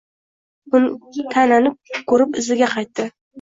Buni 0.75 1.25
ta’nani 1.35 1.75
ko‘rib 2.13 2.41
iziga 2.43 2.73
qaytdi. 2.73 3.09